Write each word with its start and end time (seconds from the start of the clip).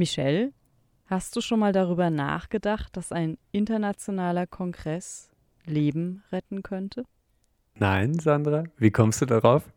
Michelle, 0.00 0.54
hast 1.08 1.36
du 1.36 1.42
schon 1.42 1.60
mal 1.60 1.74
darüber 1.74 2.08
nachgedacht, 2.08 2.96
dass 2.96 3.12
ein 3.12 3.36
internationaler 3.52 4.46
Kongress 4.46 5.28
Leben 5.66 6.22
retten 6.32 6.62
könnte? 6.62 7.04
Nein, 7.74 8.18
Sandra, 8.18 8.64
wie 8.78 8.90
kommst 8.90 9.20
du 9.20 9.26
darauf? 9.26 9.70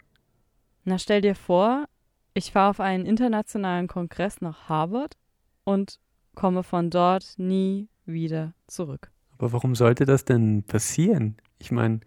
Na, 0.85 0.97
stell 0.97 1.19
dir 1.19 1.35
vor, 1.35 1.89
ich 2.33 2.53
fahre 2.53 2.69
auf 2.69 2.79
einen 2.79 3.05
internationalen 3.05 3.87
Kongress 3.87 4.39
nach 4.39 4.69
Harvard 4.69 5.17
und 5.65 5.99
komme 6.35 6.63
von 6.63 6.89
dort 6.89 7.33
nie 7.35 7.89
wieder 8.05 8.53
zurück. 8.67 9.11
Aber 9.37 9.51
warum 9.51 9.75
sollte 9.75 10.05
das 10.05 10.23
denn 10.23 10.63
passieren? 10.63 11.35
Ich 11.59 11.69
meine, 11.69 11.99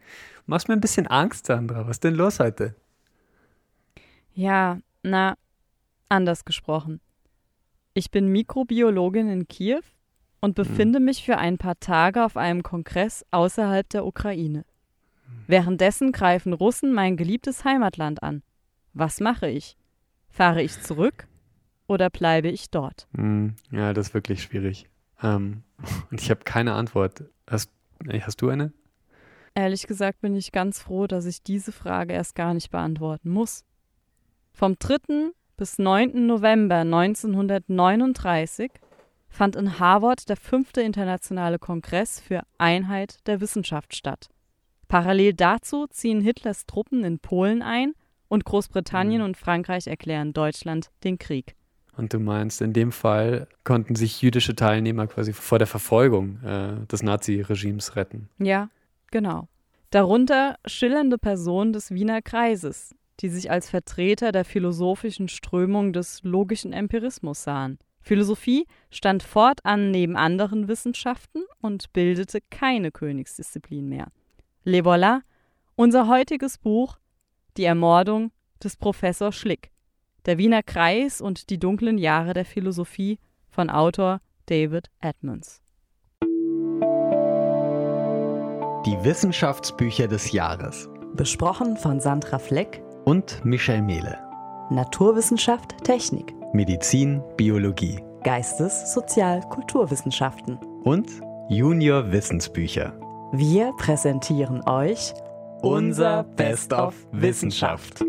machst 0.47 0.69
mir 0.69 0.75
ein 0.75 0.81
bisschen 0.81 1.07
Angst, 1.07 1.45
Sandra. 1.45 1.87
Was 1.87 1.97
ist 1.97 2.05
denn 2.05 2.15
los 2.15 2.41
heute? 2.41 2.75
Ja, 4.33 4.81
na, 5.03 5.37
anders 6.09 6.47
gesprochen. 6.47 7.03
Ich 7.97 8.11
bin 8.11 8.29
Mikrobiologin 8.29 9.31
in 9.31 9.49
Kiew 9.49 9.81
und 10.41 10.55
befinde 10.55 10.99
hm. 10.99 11.07
mich 11.07 11.25
für 11.25 11.39
ein 11.39 11.57
paar 11.57 11.81
Tage 11.81 12.27
auf 12.27 12.37
einem 12.37 12.63
Kongress 12.63 13.25
außerhalb 13.31 13.89
der 13.89 14.05
Ukraine. 14.05 14.67
Währenddessen 15.47 16.13
greifen 16.13 16.53
Russen 16.53 16.93
mein 16.93 17.17
geliebtes 17.17 17.65
Heimatland 17.65 18.23
an. 18.23 18.43
Was 18.93 19.21
mache 19.21 19.49
ich? 19.49 19.79
Fahre 20.29 20.63
ich 20.63 20.79
zurück 20.83 21.27
oder 21.87 22.11
bleibe 22.11 22.49
ich 22.49 22.69
dort? 22.69 23.09
Hm, 23.17 23.55
ja, 23.71 23.95
das 23.95 24.09
ist 24.09 24.15
wirklich 24.15 24.43
schwierig. 24.43 24.91
Ähm, 25.23 25.63
und 26.11 26.21
ich 26.21 26.29
habe 26.29 26.45
keine 26.45 26.75
Antwort. 26.75 27.25
Hast, 27.47 27.71
hast 28.07 28.43
du 28.43 28.51
eine? 28.51 28.75
Ehrlich 29.55 29.87
gesagt 29.87 30.21
bin 30.21 30.37
ich 30.37 30.53
ganz 30.53 30.83
froh, 30.83 31.07
dass 31.07 31.25
ich 31.25 31.43
diese 31.43 31.73
Frage 31.73 32.13
erst 32.13 32.35
gar 32.35 32.53
nicht 32.53 32.71
beantworten 32.71 33.31
muss. 33.31 33.65
Vom 34.53 34.79
3. 34.79 35.33
bis 35.57 35.79
9. 35.79 36.27
November 36.27 36.77
1939 36.77 38.71
fand 39.29 39.57
in 39.57 39.79
Harvard 39.79 40.29
der 40.29 40.37
fünfte 40.37 40.83
internationale 40.83 41.59
Kongress 41.59 42.21
für 42.21 42.43
Einheit 42.59 43.27
der 43.27 43.41
Wissenschaft 43.41 43.95
statt. 43.97 44.29
Parallel 44.89 45.35
dazu 45.35 45.87
ziehen 45.89 46.21
Hitlers 46.21 46.67
Truppen 46.67 47.05
in 47.05 47.19
Polen 47.19 47.63
ein 47.63 47.95
und 48.29 48.45
Großbritannien 48.45 49.21
mhm. 49.21 49.27
und 49.27 49.37
Frankreich 49.37 49.87
erklären 49.87 50.33
Deutschland 50.33 50.91
den 51.05 51.19
Krieg. 51.19 51.57
Und 51.97 52.13
du 52.13 52.19
meinst, 52.19 52.61
in 52.61 52.73
dem 52.73 52.93
Fall 52.93 53.49
konnten 53.65 53.95
sich 53.95 54.21
jüdische 54.21 54.55
Teilnehmer 54.55 55.07
quasi 55.07 55.33
vor 55.33 55.59
der 55.59 55.67
Verfolgung 55.67 56.43
äh, 56.43 56.87
des 56.87 57.03
Naziregimes 57.03 57.97
retten. 57.97 58.29
Ja, 58.39 58.69
genau. 59.11 59.49
Darunter 59.91 60.57
schillernde 60.67 61.17
Personen 61.17 61.73
des 61.73 61.91
Wiener 61.91 62.21
Kreises, 62.21 62.95
die 63.21 63.29
sich 63.29 63.51
als 63.51 63.71
Vertreter 63.71 64.33
der 64.33 64.45
philosophischen 64.45 65.29
Strömung 65.29 65.93
des 65.93 66.23
logischen 66.23 66.73
Empirismus 66.73 67.43
sahen. 67.43 67.79
Philosophie 68.01 68.67
stand 68.91 69.23
fortan 69.23 69.91
neben 69.91 70.17
anderen 70.17 70.69
Wissenschaften 70.69 71.43
und 71.61 71.93
bildete 71.93 72.39
keine 72.51 72.93
Königsdisziplin 72.93 73.89
mehr. 73.89 74.09
Le 74.65 74.79
voilà, 74.79 75.23
unser 75.75 76.09
heutiges 76.09 76.59
Buch 76.59 76.99
Die 77.57 77.65
Ermordung 77.65 78.31
des 78.63 78.77
Professor 78.77 79.33
Schlick, 79.33 79.71
der 80.25 80.39
Wiener 80.39 80.63
Kreis 80.63 81.21
und 81.21 81.51
die 81.51 81.59
dunklen 81.59 81.99
Jahre 81.99 82.33
der 82.33 82.45
Philosophie 82.45 83.19
von 83.49 83.71
Autor 83.71 84.21
David 84.47 84.89
Edmonds. 85.01 85.63
Die 88.87 89.03
Wissenschaftsbücher 89.03 90.07
des 90.07 90.31
Jahres. 90.31 90.89
Besprochen 91.15 91.77
von 91.77 91.99
Sandra 91.99 92.39
Fleck 92.39 92.83
und 93.07 93.45
Michel 93.45 93.83
Mehle. 93.83 94.19
Naturwissenschaft, 94.69 95.85
Technik. 95.85 96.35
Medizin, 96.53 97.23
Biologie. 97.37 98.03
Geistes-, 98.25 98.93
Sozial-, 98.93 99.43
Kulturwissenschaften. 99.49 100.59
Und 100.83 101.09
Junior 101.49 102.11
Wissensbücher. 102.11 102.99
Wir 103.33 103.73
präsentieren 103.77 104.61
euch 104.69 105.15
unser 105.63 106.25
Best 106.25 106.73
of 106.73 106.95
Wissenschaft. 107.13 108.05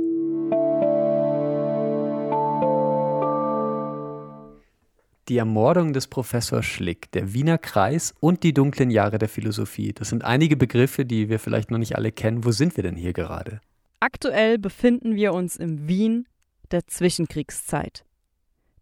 Die 5.30 5.38
Ermordung 5.38 5.94
des 5.94 6.08
Professors 6.08 6.66
Schlick, 6.66 7.12
der 7.12 7.34
Wiener 7.34 7.60
Kreis 7.60 8.16
und 8.20 8.42
die 8.42 8.54
dunklen 8.54 8.90
Jahre 8.90 9.20
der 9.20 9.30
Philosophie. 9.30 9.94
Das 9.94 10.10
sind 10.10 10.24
einige 10.24 10.58
Begriffe, 10.58 11.06
die 11.06 11.30
wir 11.30 11.38
vielleicht 11.38 11.70
noch 11.70 11.78
nicht 11.78 11.96
alle 11.96 12.12
kennen. 12.12 12.46
Wo 12.46 12.52
sind 12.52 12.78
wir 12.78 12.84
denn 12.84 12.96
hier 12.96 13.14
gerade? 13.14 13.62
Aktuell 14.00 14.60
befinden 14.60 15.16
wir 15.16 15.34
uns 15.34 15.56
im 15.56 15.88
Wien 15.88 16.28
der 16.72 16.86
Zwischenkriegszeit. 16.86 18.06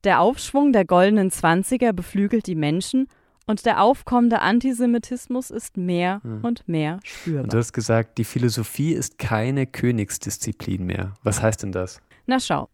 Der 0.04 0.20
Aufschwung 0.20 0.74
der 0.74 0.86
goldenen 0.86 1.32
Zwanziger 1.32 1.94
beflügelt 1.94 2.48
die 2.48 2.56
Menschen 2.56 3.08
und 3.48 3.66
der 3.66 3.82
aufkommende 3.82 4.42
Antisemitismus 4.42 5.52
ist 5.52 5.78
mehr 5.78 6.20
hm. 6.24 6.44
und 6.44 6.68
mehr 6.68 7.00
spürbar. 7.04 7.44
Und 7.44 7.54
du 7.54 7.58
hast 7.58 7.74
gesagt, 7.74 8.18
die 8.18 8.24
Philosophie 8.24 8.92
ist 8.92 9.18
keine 9.18 9.68
Königsdisziplin 9.68 10.86
mehr. 10.86 11.14
Was 11.24 11.42
heißt 11.42 11.64
denn 11.64 11.72
das? 11.72 12.02
Na 12.26 12.40
schau, 12.40 12.70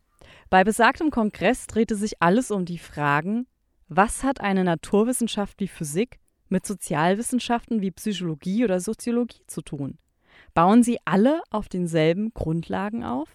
bei 0.50 0.64
besagtem 0.64 1.12
Kongress 1.12 1.68
drehte 1.68 1.96
sich 1.96 2.22
alles 2.22 2.52
um 2.52 2.66
die 2.66 2.80
Fragen, 2.80 3.48
was 3.88 4.24
hat 4.24 4.42
eine 4.42 4.64
Naturwissenschaft 4.64 5.60
wie 5.60 5.68
Physik 5.68 6.20
mit 6.50 6.66
Sozialwissenschaften 6.66 7.82
wie 7.82 7.92
Psychologie 7.92 8.64
oder 8.64 8.80
Soziologie 8.80 9.44
zu 9.48 9.62
tun? 9.62 9.98
Bauen 10.54 10.84
sie 10.84 10.98
alle 11.06 11.42
auf 11.50 11.70
denselben 11.70 12.34
Grundlagen 12.34 13.04
auf? 13.04 13.30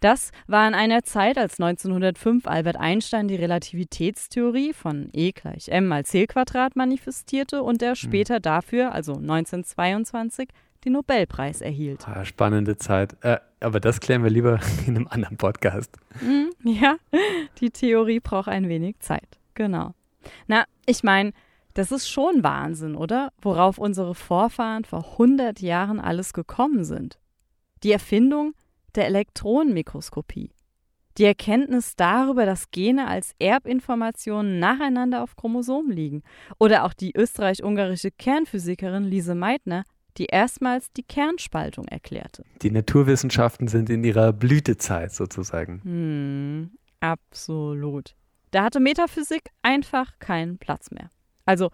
Das 0.00 0.30
war 0.46 0.68
in 0.68 0.74
einer 0.74 1.02
Zeit, 1.02 1.38
als 1.38 1.60
1905 1.60 2.46
Albert 2.46 2.76
Einstein 2.76 3.26
die 3.26 3.34
Relativitätstheorie 3.34 4.72
von 4.72 5.08
E 5.12 5.32
gleich 5.32 5.68
m 5.68 5.88
mal 5.88 6.04
c 6.04 6.26
Quadrat 6.26 6.76
manifestierte 6.76 7.62
und 7.62 7.82
er 7.82 7.90
hm. 7.90 7.96
später 7.96 8.38
dafür, 8.38 8.92
also 8.92 9.14
1922, 9.14 10.48
den 10.84 10.92
Nobelpreis 10.92 11.60
erhielt. 11.60 12.06
Ah, 12.06 12.24
spannende 12.24 12.76
Zeit. 12.76 13.16
Äh, 13.22 13.38
aber 13.60 13.80
das 13.80 13.98
klären 13.98 14.22
wir 14.22 14.30
lieber 14.30 14.60
in 14.86 14.96
einem 14.96 15.08
anderen 15.08 15.36
Podcast. 15.36 15.96
Mm, 16.20 16.50
ja, 16.68 16.96
die 17.60 17.70
Theorie 17.70 18.20
braucht 18.20 18.48
ein 18.48 18.68
wenig 18.68 19.00
Zeit. 19.00 19.38
Genau. 19.54 19.94
Na, 20.46 20.64
ich 20.86 21.02
meine, 21.02 21.32
das 21.74 21.92
ist 21.92 22.08
schon 22.08 22.42
Wahnsinn, 22.42 22.96
oder? 22.96 23.32
Worauf 23.40 23.78
unsere 23.78 24.14
Vorfahren 24.14 24.84
vor 24.84 25.04
100 25.12 25.60
Jahren 25.60 26.00
alles 26.00 26.32
gekommen 26.32 26.84
sind. 26.84 27.18
Die 27.82 27.92
Erfindung 27.92 28.54
der 28.94 29.06
Elektronenmikroskopie. 29.06 30.50
Die 31.18 31.24
Erkenntnis 31.24 31.96
darüber, 31.96 32.46
dass 32.46 32.70
Gene 32.70 33.08
als 33.08 33.34
Erbinformationen 33.40 34.60
nacheinander 34.60 35.22
auf 35.22 35.34
Chromosomen 35.34 35.90
liegen. 35.90 36.22
Oder 36.58 36.84
auch 36.84 36.92
die 36.92 37.12
österreich-ungarische 37.16 38.12
Kernphysikerin 38.12 39.04
Lise 39.04 39.34
Meitner, 39.34 39.82
die 40.16 40.26
erstmals 40.26 40.92
die 40.92 41.02
Kernspaltung 41.02 41.86
erklärte. 41.86 42.44
Die 42.62 42.70
Naturwissenschaften 42.70 43.66
sind 43.68 43.90
in 43.90 44.04
ihrer 44.04 44.32
Blütezeit 44.32 45.12
sozusagen. 45.12 45.80
Hm, 45.82 46.70
absolut. 47.00 48.14
Da 48.52 48.64
hatte 48.64 48.80
Metaphysik 48.80 49.50
einfach 49.62 50.18
keinen 50.20 50.58
Platz 50.58 50.90
mehr. 50.90 51.10
Also 51.48 51.70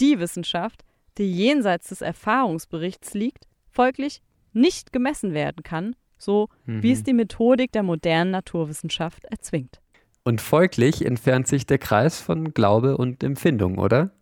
die 0.00 0.18
Wissenschaft, 0.20 0.86
die 1.18 1.30
jenseits 1.30 1.90
des 1.90 2.00
Erfahrungsberichts 2.00 3.12
liegt, 3.12 3.46
folglich 3.68 4.22
nicht 4.54 4.90
gemessen 4.90 5.34
werden 5.34 5.62
kann, 5.62 5.94
so 6.16 6.48
mhm. 6.64 6.82
wie 6.82 6.92
es 6.92 7.02
die 7.02 7.12
Methodik 7.12 7.70
der 7.72 7.82
modernen 7.82 8.30
Naturwissenschaft 8.30 9.26
erzwingt. 9.26 9.82
Und 10.24 10.40
folglich 10.40 11.04
entfernt 11.04 11.46
sich 11.46 11.66
der 11.66 11.76
Kreis 11.76 12.22
von 12.22 12.54
Glaube 12.54 12.96
und 12.96 13.22
Empfindung, 13.22 13.76
oder? 13.76 14.12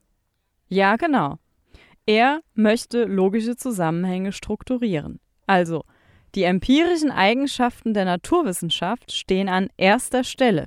Ja, 0.66 0.96
genau. 0.96 1.38
Er 2.04 2.40
möchte 2.54 3.04
logische 3.04 3.54
Zusammenhänge 3.54 4.32
strukturieren. 4.32 5.20
Also, 5.46 5.84
die 6.34 6.42
empirischen 6.42 7.12
Eigenschaften 7.12 7.94
der 7.94 8.06
Naturwissenschaft 8.06 9.12
stehen 9.12 9.48
an 9.48 9.68
erster 9.76 10.24
Stelle. 10.24 10.66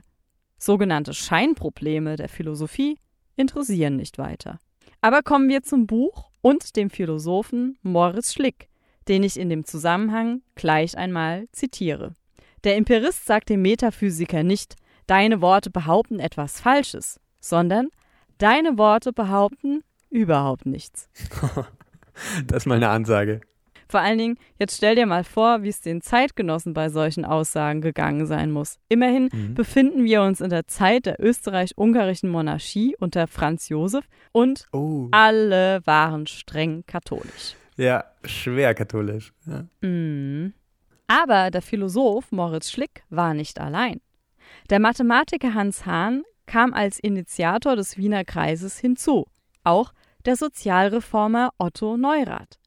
Sogenannte 0.57 1.13
Scheinprobleme 1.13 2.15
der 2.15 2.29
Philosophie 2.29 2.97
interessieren 3.39 3.95
nicht 3.95 4.17
weiter. 4.17 4.59
Aber 5.01 5.21
kommen 5.23 5.49
wir 5.49 5.63
zum 5.63 5.87
Buch 5.87 6.29
und 6.41 6.75
dem 6.75 6.89
Philosophen 6.89 7.77
Moritz 7.81 8.33
Schlick, 8.33 8.69
den 9.07 9.23
ich 9.23 9.39
in 9.39 9.49
dem 9.49 9.65
Zusammenhang 9.65 10.41
gleich 10.55 10.97
einmal 10.97 11.47
zitiere. 11.51 12.13
Der 12.63 12.75
Empirist 12.75 13.25
sagt 13.25 13.49
dem 13.49 13.61
Metaphysiker 13.61 14.43
nicht, 14.43 14.75
deine 15.07 15.41
Worte 15.41 15.69
behaupten 15.69 16.19
etwas 16.19 16.59
Falsches, 16.59 17.19
sondern 17.39 17.89
deine 18.37 18.77
Worte 18.77 19.13
behaupten 19.13 19.83
überhaupt 20.09 20.65
nichts. 20.65 21.07
das 22.45 22.57
ist 22.63 22.65
mal 22.65 22.75
eine 22.75 22.89
Ansage. 22.89 23.41
Vor 23.89 24.01
allen 24.01 24.19
Dingen, 24.19 24.37
jetzt 24.59 24.77
stell 24.77 24.95
dir 24.95 25.07
mal 25.07 25.23
vor, 25.23 25.63
wie 25.63 25.69
es 25.69 25.81
den 25.81 26.01
Zeitgenossen 26.01 26.73
bei 26.73 26.89
solchen 26.89 27.25
Aussagen 27.25 27.81
gegangen 27.81 28.27
sein 28.27 28.51
muss. 28.51 28.77
Immerhin 28.87 29.29
mhm. 29.33 29.55
befinden 29.55 30.03
wir 30.03 30.21
uns 30.21 30.41
in 30.41 30.51
der 30.51 30.67
Zeit 30.67 31.07
der 31.07 31.19
österreich-ungarischen 31.19 32.29
Monarchie 32.29 32.95
unter 32.99 33.25
Franz 33.25 33.67
Josef 33.69 34.05
und 34.31 34.65
oh. 34.73 35.07
alle 35.09 35.81
waren 35.85 36.27
streng 36.27 36.83
katholisch. 36.85 37.55
Ja, 37.77 38.03
schwer 38.23 38.75
katholisch. 38.75 39.33
Ja. 39.47 39.65
Mhm. 39.81 40.53
Aber 41.07 41.49
der 41.49 41.63
Philosoph 41.63 42.31
Moritz 42.31 42.69
Schlick 42.69 43.03
war 43.09 43.33
nicht 43.33 43.59
allein. 43.59 44.01
Der 44.69 44.79
Mathematiker 44.79 45.55
Hans 45.55 45.87
Hahn 45.87 46.23
kam 46.45 46.73
als 46.73 46.99
Initiator 46.99 47.75
des 47.75 47.97
Wiener 47.97 48.23
Kreises 48.23 48.77
hinzu, 48.77 49.25
auch 49.63 49.93
der 50.25 50.35
Sozialreformer 50.35 51.51
Otto 51.57 51.97
Neurath. 51.97 52.58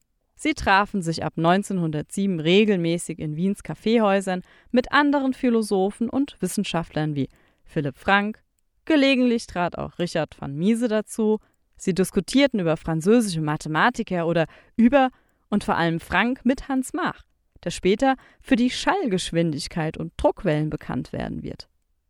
Sie 0.42 0.54
trafen 0.54 1.02
sich 1.02 1.22
ab 1.22 1.34
1907 1.36 2.40
regelmäßig 2.40 3.20
in 3.20 3.36
Wiens 3.36 3.62
Kaffeehäusern 3.62 4.42
mit 4.72 4.90
anderen 4.90 5.34
Philosophen 5.34 6.10
und 6.10 6.36
Wissenschaftlern 6.40 7.14
wie 7.14 7.28
Philipp 7.64 7.96
Frank, 7.96 8.42
gelegentlich 8.84 9.46
trat 9.46 9.78
auch 9.78 10.00
Richard 10.00 10.34
von 10.34 10.56
Miese 10.56 10.88
dazu, 10.88 11.38
sie 11.76 11.94
diskutierten 11.94 12.58
über 12.58 12.76
französische 12.76 13.40
Mathematiker 13.40 14.26
oder 14.26 14.46
über 14.76 15.10
und 15.48 15.62
vor 15.62 15.76
allem 15.76 16.00
Frank 16.00 16.44
mit 16.44 16.66
Hans 16.66 16.92
Mach, 16.92 17.22
der 17.62 17.70
später 17.70 18.16
für 18.40 18.56
die 18.56 18.70
Schallgeschwindigkeit 18.70 19.96
und 19.96 20.12
Druckwellen 20.16 20.70
bekannt 20.70 21.12
werden 21.12 21.44
wird. 21.44 21.68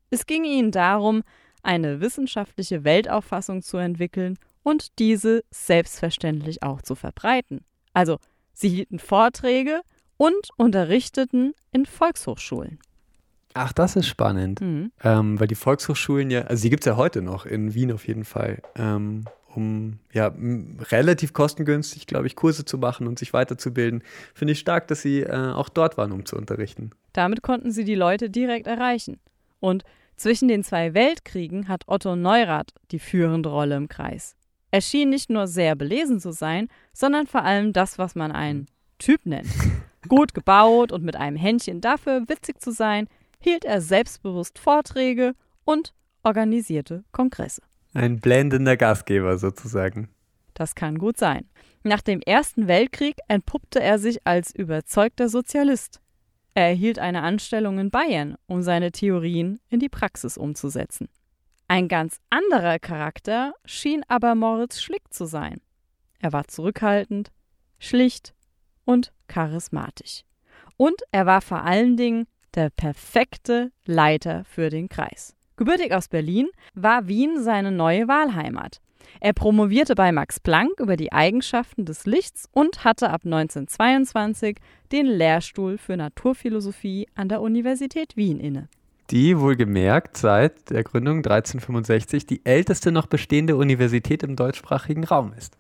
Es 0.09 0.25
ging 0.25 0.45
ihnen 0.45 0.71
darum, 0.71 1.23
eine 1.63 2.01
wissenschaftliche 2.01 2.83
Weltauffassung 2.83 3.61
zu 3.61 3.77
entwickeln 3.77 4.39
und 4.63 4.99
diese 4.99 5.45
selbstverständlich 5.51 6.63
auch 6.63 6.81
zu 6.81 6.95
verbreiten. 6.95 7.67
Also, 7.93 8.19
sie 8.55 8.69
hielten 8.69 8.99
Vorträge 8.99 9.83
und 10.17 10.51
unterrichteten 10.57 11.55
in 11.73 11.87
Volkshochschulen. 11.87 12.79
Ach, 13.55 13.73
das 13.73 13.97
ist 13.97 14.07
spannend, 14.07 14.61
Mhm. 14.61 14.93
ähm, 15.05 15.39
weil 15.39 15.47
die 15.47 15.55
Volkshochschulen 15.55 16.31
ja, 16.31 16.43
also 16.43 16.63
die 16.63 16.71
gibt 16.71 16.83
es 16.85 16.87
ja 16.87 16.97
heute 16.97 17.21
noch, 17.21 17.45
in 17.45 17.75
Wien 17.75 17.93
auf 17.93 18.07
jeden 18.07 18.25
Fall, 18.25 18.63
ähm, 18.77 19.25
um 19.55 19.99
ja 20.13 20.33
relativ 20.91 21.35
kostengünstig, 21.35 22.07
glaube 22.07 22.27
ich, 22.27 22.37
Kurse 22.37 22.65
zu 22.65 22.79
machen 22.79 23.07
und 23.07 23.19
sich 23.19 23.35
weiterzubilden. 23.35 24.03
Finde 24.33 24.53
ich 24.53 24.59
stark, 24.59 24.89
dass 24.89 25.03
sie 25.03 25.21
äh, 25.21 25.53
auch 25.53 25.69
dort 25.69 25.99
waren, 25.99 26.13
um 26.13 26.25
zu 26.25 26.37
unterrichten. 26.37 26.93
Damit 27.13 27.43
konnten 27.43 27.71
sie 27.71 27.85
die 27.85 27.95
Leute 27.95 28.31
direkt 28.31 28.67
erreichen. 28.67 29.19
Und 29.61 29.85
zwischen 30.17 30.49
den 30.49 30.65
zwei 30.65 30.95
Weltkriegen 30.95 31.69
hat 31.69 31.83
Otto 31.89 32.17
Neurath 32.17 32.73
die 32.91 32.99
führende 32.99 33.51
Rolle 33.51 33.77
im 33.77 33.89
Kreis. 33.89 34.35
Er 34.73 34.81
schien 34.81 35.11
nicht 35.11 35.29
nur 35.29 35.47
sehr 35.47 35.77
belesen 35.77 36.19
zu 36.19 36.33
sein, 36.33 36.69
sondern 36.95 37.27
vor 37.27 37.45
allem 37.45 37.75
das, 37.75 37.99
was 37.99 38.15
man 38.15 38.33
einen 38.33 38.67
Typ 38.99 39.27
nennt. 39.27 39.53
Gut 40.09 40.33
gebaut 40.33 40.93
und 40.93 41.05
mit 41.05 41.15
einem 41.15 41.37
Händchen 41.37 41.81
dafür, 41.83 42.25
witzig 42.27 42.61
zu 42.61 42.73
sein, 42.73 43.07
hielt 43.39 43.67
er 43.67 43.83
selbstbewusst 43.83 44.59
Vorträge 44.59 45.35
und 45.65 45.93
organisierte 46.23 47.05
Kongresse. 47.13 47.63
Ein 47.93 48.19
blendender 48.21 48.79
Gastgeber 48.79 49.37
sozusagen. 49.37 50.09
Das 50.55 50.75
kann 50.75 50.99
gut 50.99 51.19
sein. 51.19 51.45
Nach 51.83 52.01
dem 52.01 52.21
Ersten 52.21 52.67
Weltkrieg 52.67 53.17
entpuppte 53.29 53.81
er 53.81 53.99
sich 53.99 54.27
als 54.27 54.55
überzeugter 54.55 55.29
Sozialist. 55.29 56.01
Er 56.55 56.69
erhielt 56.69 56.99
eine 56.99 57.23
Anstellung 57.23 57.79
in 57.79 57.91
Bayern, 57.91 58.37
um 58.47 58.63
seine 58.63 58.91
Theorien 58.91 59.61
in 59.69 59.81
die 59.81 59.89
Praxis 59.89 60.39
umzusetzen. 60.39 61.09
Ein 61.73 61.89
ganz 61.89 62.21
anderer 62.29 62.79
Charakter 62.79 63.55
schien 63.65 64.03
aber 64.07 64.35
Moritz 64.35 64.83
Schlick 64.83 65.05
zu 65.09 65.25
sein. 65.25 65.63
Er 66.19 66.35
war 66.35 66.47
zurückhaltend, 66.47 67.33
schlicht 67.79 68.35
und 68.85 69.11
charismatisch. 69.27 70.25
Und 70.77 71.01
er 71.13 71.25
war 71.25 71.41
vor 71.41 71.63
allen 71.63 71.97
Dingen 71.97 72.27
der 72.55 72.69
perfekte 72.69 73.73
Leiter 73.87 74.45
für 74.45 74.69
den 74.69 74.91
Kreis. 74.91 75.35
Gebürtig 75.57 75.95
aus 75.95 76.09
Berlin 76.09 76.51
war 76.75 77.09
Wien 77.09 77.43
seine 77.43 77.73
neue 77.73 78.07
Wahlheimat. 78.07 78.83
Er 79.21 79.33
promovierte 79.33 79.95
bei 79.95 80.13
Max 80.13 80.41
Planck 80.41 80.79
über 80.79 80.99
die 80.99 81.13
Eigenschaften 81.13 81.87
des 81.87 82.05
Lichts 82.05 82.51
und 82.53 82.85
hatte 82.85 83.09
ab 83.09 83.23
1922 83.25 84.59
den 84.93 85.07
Lehrstuhl 85.07 85.79
für 85.79 85.97
Naturphilosophie 85.97 87.09
an 87.15 87.31
der 87.31 87.41
Universität 87.41 88.15
Wien 88.15 88.41
inne. 88.41 88.69
Die 89.11 89.39
wohlgemerkt 89.39 90.17
seit 90.17 90.71
der 90.71 90.85
Gründung 90.85 91.19
1365 91.19 92.27
die 92.27 92.45
älteste 92.45 92.93
noch 92.93 93.07
bestehende 93.07 93.57
Universität 93.57 94.23
im 94.23 94.37
deutschsprachigen 94.37 95.05
Raum 95.05 95.33
ist. 95.37 95.57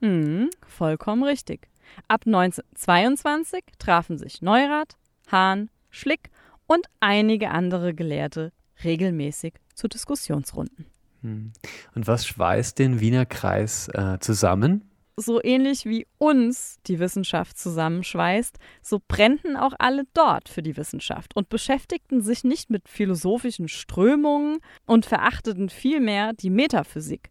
Hm, 0.00 0.50
vollkommen 0.66 1.24
richtig. 1.24 1.68
Ab 2.08 2.22
1922 2.26 3.64
trafen 3.78 4.18
sich 4.18 4.42
Neurath, 4.42 4.96
Hahn, 5.30 5.68
Schlick 5.90 6.30
und 6.66 6.86
einige 7.00 7.50
andere 7.50 7.94
Gelehrte 7.94 8.52
regelmäßig 8.84 9.54
zu 9.74 9.88
Diskussionsrunden. 9.88 10.86
Hm. 11.22 11.52
Und 11.94 12.06
was 12.06 12.26
schweißt 12.26 12.78
den 12.78 13.00
Wiener 13.00 13.26
Kreis 13.26 13.88
äh, 13.88 14.18
zusammen? 14.20 14.91
So 15.16 15.42
ähnlich 15.42 15.84
wie 15.84 16.06
uns 16.18 16.76
die 16.86 16.98
Wissenschaft 16.98 17.58
zusammenschweißt, 17.58 18.58
so 18.80 19.00
brennten 19.06 19.56
auch 19.56 19.74
alle 19.78 20.04
dort 20.14 20.48
für 20.48 20.62
die 20.62 20.76
Wissenschaft 20.76 21.36
und 21.36 21.50
beschäftigten 21.50 22.22
sich 22.22 22.44
nicht 22.44 22.70
mit 22.70 22.88
philosophischen 22.88 23.68
Strömungen 23.68 24.58
und 24.86 25.04
verachteten 25.04 25.68
vielmehr 25.68 26.32
die 26.32 26.50
Metaphysik. 26.50 27.30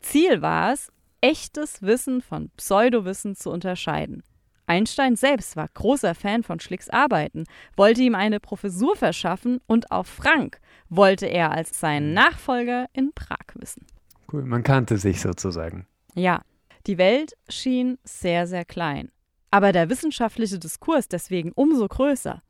Ziel 0.00 0.40
war 0.40 0.72
es, 0.72 0.90
echtes 1.20 1.82
Wissen 1.82 2.22
von 2.22 2.50
Pseudowissen 2.56 3.36
zu 3.36 3.50
unterscheiden. 3.50 4.22
Einstein 4.66 5.16
selbst 5.16 5.56
war 5.56 5.68
großer 5.74 6.14
Fan 6.14 6.42
von 6.42 6.60
Schlicks 6.60 6.88
Arbeiten, 6.88 7.44
wollte 7.76 8.02
ihm 8.02 8.14
eine 8.14 8.40
Professur 8.40 8.96
verschaffen 8.96 9.60
und 9.66 9.90
auch 9.90 10.06
Frank 10.06 10.60
wollte 10.88 11.26
er 11.26 11.50
als 11.50 11.78
seinen 11.78 12.14
Nachfolger 12.14 12.86
in 12.92 13.12
Prag 13.14 13.54
wissen. 13.54 13.86
Cool, 14.32 14.44
man 14.44 14.62
kannte 14.62 14.96
sich 14.96 15.20
sozusagen. 15.20 15.86
Ja, 16.14 16.40
die 16.86 16.98
Welt 16.98 17.34
schien 17.48 17.98
sehr, 18.04 18.46
sehr 18.46 18.64
klein. 18.64 19.10
Aber 19.50 19.72
der 19.72 19.88
wissenschaftliche 19.88 20.58
Diskurs 20.58 21.08
deswegen 21.08 21.52
umso 21.52 21.86
größer. 21.86 22.42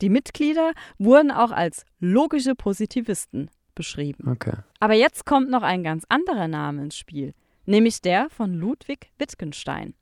Die 0.00 0.08
Mitglieder 0.08 0.72
wurden 0.98 1.30
auch 1.30 1.50
als 1.50 1.84
logische 1.98 2.54
Positivisten 2.54 3.50
beschrieben. 3.74 4.28
Okay. 4.28 4.56
Aber 4.80 4.94
jetzt 4.94 5.26
kommt 5.26 5.50
noch 5.50 5.62
ein 5.62 5.82
ganz 5.82 6.04
anderer 6.08 6.48
Name 6.48 6.82
ins 6.82 6.96
Spiel, 6.96 7.34
nämlich 7.66 8.00
der 8.00 8.30
von 8.30 8.54
Ludwig 8.54 9.10
Wittgenstein, 9.18 9.94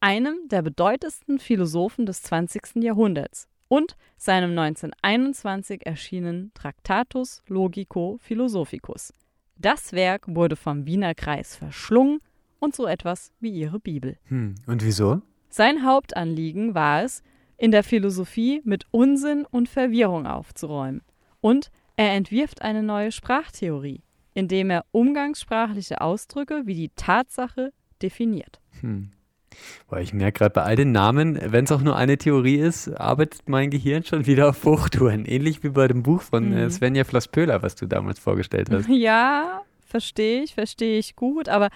einem 0.00 0.48
der 0.48 0.62
bedeutendsten 0.62 1.38
Philosophen 1.38 2.06
des 2.06 2.22
20. 2.22 2.76
Jahrhunderts 2.76 3.48
und 3.68 3.96
seinem 4.16 4.50
1921 4.50 5.86
erschienenen 5.86 6.52
Tractatus 6.54 7.42
Logico 7.48 8.18
Philosophicus. 8.20 9.12
Das 9.56 9.92
Werk 9.92 10.24
wurde 10.28 10.54
vom 10.54 10.86
Wiener 10.86 11.14
Kreis 11.14 11.56
verschlungen 11.56 12.20
und 12.58 12.74
so 12.74 12.86
etwas 12.86 13.32
wie 13.40 13.50
ihre 13.50 13.78
Bibel. 13.80 14.16
Hm. 14.28 14.54
Und 14.66 14.84
wieso? 14.84 15.22
Sein 15.48 15.84
Hauptanliegen 15.84 16.74
war 16.74 17.02
es, 17.02 17.22
in 17.56 17.70
der 17.70 17.82
Philosophie 17.82 18.60
mit 18.64 18.84
Unsinn 18.90 19.46
und 19.50 19.68
Verwirrung 19.68 20.26
aufzuräumen. 20.26 21.00
Und 21.40 21.70
er 21.96 22.12
entwirft 22.12 22.60
eine 22.62 22.82
neue 22.82 23.12
Sprachtheorie, 23.12 24.02
indem 24.34 24.68
er 24.70 24.84
umgangssprachliche 24.92 26.00
Ausdrücke 26.02 26.62
wie 26.66 26.74
die 26.74 26.90
Tatsache 26.94 27.72
definiert. 28.02 28.60
Hm. 28.80 29.10
Boah, 29.88 30.00
ich 30.00 30.12
merke 30.12 30.40
gerade 30.40 30.52
bei 30.52 30.62
all 30.64 30.76
den 30.76 30.92
Namen, 30.92 31.38
wenn 31.40 31.64
es 31.64 31.72
auch 31.72 31.80
nur 31.80 31.96
eine 31.96 32.18
Theorie 32.18 32.56
ist, 32.56 32.88
arbeitet 32.88 33.48
mein 33.48 33.70
Gehirn 33.70 34.04
schon 34.04 34.26
wieder 34.26 34.50
auf 34.50 34.62
Hochtouren. 34.64 35.24
Ähnlich 35.24 35.62
wie 35.62 35.70
bei 35.70 35.88
dem 35.88 36.02
Buch 36.02 36.20
von 36.20 36.52
äh, 36.52 36.64
Mhm. 36.64 36.70
Svenja 36.70 37.04
Floss-Pöhler, 37.04 37.62
was 37.62 37.74
du 37.74 37.86
damals 37.86 38.18
vorgestellt 38.18 38.68
hast. 38.70 38.86
Ja, 38.90 39.62
verstehe 39.86 40.42
ich, 40.42 40.54
verstehe 40.54 40.98
ich 40.98 41.16
gut, 41.16 41.48
aber 41.48 41.70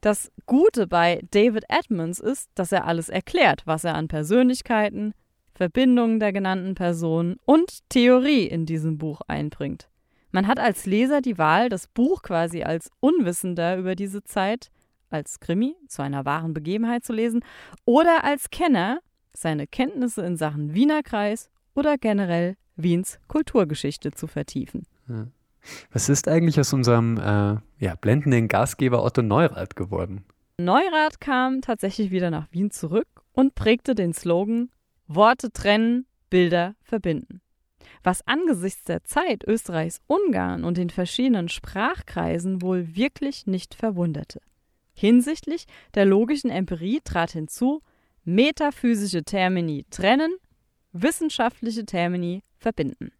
das 0.00 0.32
Gute 0.46 0.86
bei 0.86 1.20
David 1.30 1.64
Edmonds 1.68 2.20
ist, 2.20 2.50
dass 2.54 2.72
er 2.72 2.86
alles 2.86 3.08
erklärt, 3.08 3.62
was 3.66 3.84
er 3.84 3.94
an 3.94 4.08
Persönlichkeiten, 4.08 5.14
Verbindungen 5.54 6.20
der 6.20 6.32
genannten 6.32 6.74
Personen 6.74 7.36
und 7.44 7.80
Theorie 7.90 8.46
in 8.46 8.64
diesem 8.64 8.96
Buch 8.96 9.20
einbringt. 9.28 9.88
Man 10.32 10.46
hat 10.46 10.58
als 10.58 10.86
Leser 10.86 11.20
die 11.20 11.38
Wahl, 11.38 11.68
das 11.68 11.86
Buch 11.86 12.22
quasi 12.22 12.62
als 12.62 12.90
Unwissender 13.00 13.76
über 13.76 13.94
diese 13.94 14.22
Zeit, 14.22 14.70
als 15.10 15.40
Krimi 15.40 15.74
zu 15.88 16.02
einer 16.02 16.24
wahren 16.24 16.54
Begebenheit 16.54 17.04
zu 17.04 17.12
lesen 17.12 17.44
oder 17.84 18.24
als 18.24 18.50
Kenner 18.50 19.00
seine 19.32 19.66
Kenntnisse 19.66 20.22
in 20.22 20.36
Sachen 20.36 20.72
Wiener 20.72 21.02
Kreis 21.02 21.50
oder 21.74 21.98
generell 21.98 22.56
Wiens 22.76 23.18
Kulturgeschichte 23.28 24.12
zu 24.12 24.26
vertiefen. 24.26 24.86
Was 25.92 26.08
ist 26.08 26.28
eigentlich 26.28 26.58
aus 26.58 26.72
unserem 26.72 27.18
äh, 27.18 27.56
ja, 27.84 27.94
blendenden 28.00 28.48
Gastgeber 28.48 29.04
Otto 29.04 29.22
Neurath 29.22 29.76
geworden? 29.76 30.24
Neurath 30.58 31.20
kam 31.20 31.62
tatsächlich 31.62 32.10
wieder 32.10 32.30
nach 32.30 32.50
Wien 32.52 32.70
zurück 32.70 33.08
und 33.32 33.54
prägte 33.54 33.94
den 33.94 34.12
Slogan 34.12 34.70
Worte 35.06 35.50
trennen, 35.52 36.06
Bilder 36.28 36.76
verbinden. 36.82 37.40
Was 38.02 38.26
angesichts 38.26 38.84
der 38.84 39.04
Zeit 39.04 39.44
Österreichs, 39.44 40.00
Ungarn 40.06 40.64
und 40.64 40.76
den 40.76 40.90
verschiedenen 40.90 41.48
Sprachkreisen 41.48 42.62
wohl 42.62 42.94
wirklich 42.94 43.46
nicht 43.46 43.74
verwunderte. 43.74 44.40
Hinsichtlich 44.94 45.66
der 45.94 46.04
logischen 46.04 46.50
Empirie 46.50 47.00
trat 47.02 47.32
hinzu, 47.32 47.82
metaphysische 48.24 49.24
Termini 49.24 49.84
trennen, 49.90 50.32
wissenschaftliche 50.92 51.84
Termini 51.84 52.42
verbinden. 52.56 53.12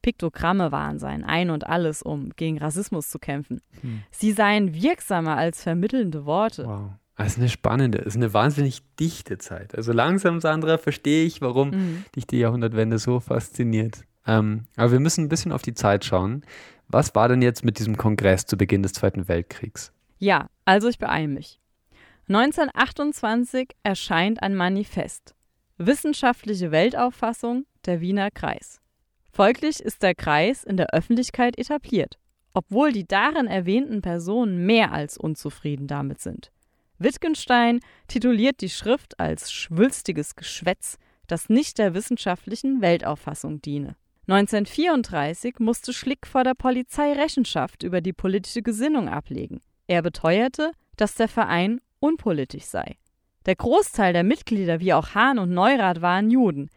Piktogramme 0.00 0.72
waren 0.72 0.98
sein 0.98 1.24
Ein 1.24 1.50
und 1.50 1.66
Alles, 1.66 2.02
um 2.02 2.30
gegen 2.36 2.58
Rassismus 2.58 3.08
zu 3.10 3.18
kämpfen. 3.18 3.60
Hm. 3.82 4.02
Sie 4.10 4.32
seien 4.32 4.74
wirksamer 4.74 5.36
als 5.36 5.62
vermittelnde 5.62 6.24
Worte. 6.26 6.64
Wow. 6.66 6.90
Das 7.16 7.28
ist 7.32 7.38
eine 7.38 7.48
spannende, 7.48 7.98
ist 7.98 8.14
eine 8.16 8.32
wahnsinnig 8.32 8.82
dichte 9.00 9.38
Zeit. 9.38 9.74
Also 9.74 9.92
langsam, 9.92 10.38
Sandra, 10.40 10.78
verstehe 10.78 11.24
ich, 11.24 11.40
warum 11.40 11.70
Mhm. 11.70 12.04
dich 12.14 12.26
die 12.28 12.38
Jahrhundertwende 12.38 12.98
so 12.98 13.18
fasziniert. 13.18 14.04
Ähm, 14.24 14.66
aber 14.76 14.92
wir 14.92 15.00
müssen 15.00 15.24
ein 15.24 15.28
bisschen 15.28 15.50
auf 15.52 15.62
die 15.62 15.74
Zeit 15.74 16.04
schauen, 16.04 16.44
Was 16.90 17.14
war 17.14 17.28
denn 17.28 17.42
jetzt 17.42 17.64
mit 17.66 17.78
diesem 17.78 17.96
Kongress 17.98 18.46
zu 18.46 18.56
Beginn 18.56 18.82
des 18.82 18.94
Zweiten 18.94 19.28
Weltkriegs? 19.28 19.92
Ja, 20.18 20.48
also 20.64 20.88
ich 20.88 20.96
beeile 20.98 21.28
mich. 21.28 21.60
1928 22.28 23.76
erscheint 23.82 24.42
ein 24.42 24.54
Manifest. 24.54 25.34
Wissenschaftliche 25.76 26.70
Weltauffassung 26.70 27.66
der 27.86 28.00
Wiener 28.00 28.30
Kreis. 28.30 28.80
Folglich 29.38 29.78
ist 29.78 30.02
der 30.02 30.16
Kreis 30.16 30.64
in 30.64 30.76
der 30.76 30.92
Öffentlichkeit 30.92 31.56
etabliert, 31.58 32.18
obwohl 32.54 32.90
die 32.90 33.06
darin 33.06 33.46
erwähnten 33.46 34.02
Personen 34.02 34.66
mehr 34.66 34.90
als 34.90 35.16
unzufrieden 35.16 35.86
damit 35.86 36.20
sind. 36.20 36.50
Wittgenstein 36.98 37.78
tituliert 38.08 38.60
die 38.60 38.68
Schrift 38.68 39.20
als 39.20 39.52
schwülstiges 39.52 40.34
Geschwätz, 40.34 40.98
das 41.28 41.48
nicht 41.48 41.78
der 41.78 41.94
wissenschaftlichen 41.94 42.80
Weltauffassung 42.80 43.62
diene. 43.62 43.94
1934 44.26 45.60
musste 45.60 45.92
Schlick 45.92 46.26
vor 46.26 46.42
der 46.42 46.54
Polizei 46.54 47.12
Rechenschaft 47.12 47.84
über 47.84 48.00
die 48.00 48.12
politische 48.12 48.62
Gesinnung 48.62 49.08
ablegen. 49.08 49.60
Er 49.86 50.02
beteuerte, 50.02 50.72
dass 50.96 51.14
der 51.14 51.28
Verein 51.28 51.80
unpolitisch 52.00 52.64
sei. 52.64 52.96
Der 53.46 53.54
Großteil 53.54 54.12
der 54.12 54.24
Mitglieder 54.24 54.80
wie 54.80 54.94
auch 54.94 55.14
Hahn 55.14 55.38
und 55.38 55.50
Neurath 55.50 56.02
waren 56.02 56.28
Juden, 56.28 56.70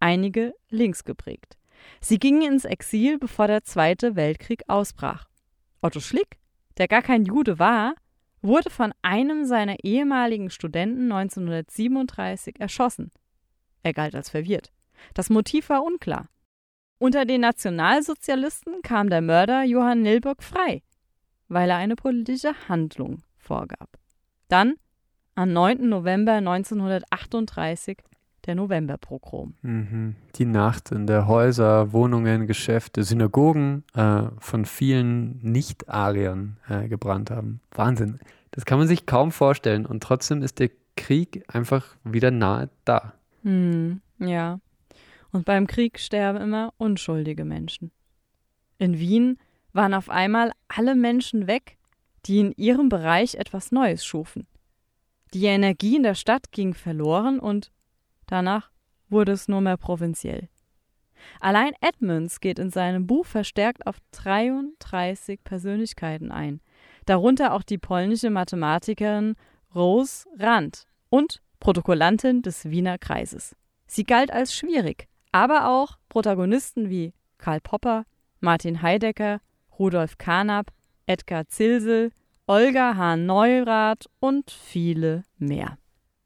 einige 0.00 0.52
links 0.68 1.04
geprägt. 1.04 1.57
Sie 2.00 2.18
gingen 2.18 2.42
ins 2.42 2.64
Exil, 2.64 3.18
bevor 3.18 3.46
der 3.46 3.64
Zweite 3.64 4.16
Weltkrieg 4.16 4.62
ausbrach. 4.68 5.28
Otto 5.80 6.00
Schlick, 6.00 6.38
der 6.76 6.88
gar 6.88 7.02
kein 7.02 7.24
Jude 7.24 7.58
war, 7.58 7.94
wurde 8.42 8.70
von 8.70 8.92
einem 9.02 9.44
seiner 9.44 9.76
ehemaligen 9.82 10.50
Studenten 10.50 11.10
1937 11.12 12.60
erschossen. 12.60 13.10
Er 13.82 13.92
galt 13.92 14.14
als 14.14 14.30
verwirrt. 14.30 14.72
Das 15.14 15.30
Motiv 15.30 15.68
war 15.68 15.82
unklar. 15.82 16.28
Unter 16.98 17.24
den 17.24 17.42
Nationalsozialisten 17.42 18.82
kam 18.82 19.08
der 19.08 19.22
Mörder 19.22 19.62
Johann 19.62 20.02
Nilburg 20.02 20.42
frei, 20.42 20.82
weil 21.48 21.70
er 21.70 21.76
eine 21.76 21.94
politische 21.94 22.54
Handlung 22.68 23.22
vorgab. 23.36 23.88
Dann, 24.48 24.74
am 25.36 25.52
9. 25.52 25.88
November 25.88 26.32
1938, 26.32 27.98
der 28.48 28.54
Novemberpogrom. 28.54 29.54
Mhm. 29.62 30.16
Die 30.36 30.44
Nacht, 30.44 30.90
in 30.90 31.06
der 31.06 31.28
Häuser, 31.28 31.92
Wohnungen, 31.92 32.46
Geschäfte, 32.46 33.04
Synagogen 33.04 33.84
äh, 33.94 34.22
von 34.38 34.64
vielen 34.64 35.38
Nicht-Ariern 35.42 36.56
äh, 36.68 36.88
gebrannt 36.88 37.30
haben. 37.30 37.60
Wahnsinn. 37.70 38.18
Das 38.50 38.64
kann 38.64 38.78
man 38.78 38.88
sich 38.88 39.06
kaum 39.06 39.30
vorstellen 39.30 39.86
und 39.86 40.02
trotzdem 40.02 40.42
ist 40.42 40.58
der 40.58 40.70
Krieg 40.96 41.44
einfach 41.48 41.96
wieder 42.02 42.30
nahe 42.30 42.70
da. 42.84 43.12
Hm, 43.42 44.00
ja. 44.18 44.58
Und 45.30 45.44
beim 45.44 45.66
Krieg 45.66 45.98
sterben 45.98 46.40
immer 46.40 46.72
unschuldige 46.78 47.44
Menschen. 47.44 47.92
In 48.78 48.98
Wien 48.98 49.38
waren 49.72 49.94
auf 49.94 50.08
einmal 50.08 50.52
alle 50.68 50.94
Menschen 50.94 51.46
weg, 51.46 51.76
die 52.24 52.40
in 52.40 52.52
ihrem 52.56 52.88
Bereich 52.88 53.34
etwas 53.34 53.70
Neues 53.70 54.04
schufen. 54.04 54.46
Die 55.34 55.44
Energie 55.44 55.96
in 55.96 56.02
der 56.02 56.14
Stadt 56.14 56.52
ging 56.52 56.74
verloren 56.74 57.38
und 57.38 57.70
danach 58.28 58.70
wurde 59.08 59.32
es 59.32 59.48
nur 59.48 59.60
mehr 59.60 59.76
provinziell. 59.76 60.48
Allein 61.40 61.72
Edmunds 61.80 62.40
geht 62.40 62.58
in 62.58 62.70
seinem 62.70 63.06
Buch 63.06 63.26
verstärkt 63.26 63.86
auf 63.86 63.96
33 64.12 65.42
Persönlichkeiten 65.42 66.30
ein, 66.30 66.60
darunter 67.06 67.52
auch 67.54 67.62
die 67.62 67.78
polnische 67.78 68.30
Mathematikerin 68.30 69.34
Rose 69.74 70.26
Rand 70.38 70.86
und 71.10 71.42
Protokollantin 71.60 72.42
des 72.42 72.70
Wiener 72.70 72.98
Kreises. 72.98 73.56
Sie 73.86 74.04
galt 74.04 74.30
als 74.30 74.54
schwierig, 74.54 75.08
aber 75.32 75.68
auch 75.68 75.98
Protagonisten 76.08 76.88
wie 76.88 77.12
Karl 77.38 77.60
Popper, 77.60 78.04
Martin 78.40 78.82
Heidegger, 78.82 79.40
Rudolf 79.78 80.18
Carnap, 80.18 80.72
Edgar 81.06 81.48
Zilsel, 81.48 82.10
Olga 82.46 82.96
Hahn-Neurath 82.96 84.06
und 84.20 84.50
viele 84.50 85.24
mehr. 85.38 85.78